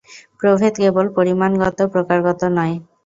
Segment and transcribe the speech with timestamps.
[0.41, 2.75] প্রভেদ কেবল পরিমাণগত, প্রকারগত নয়।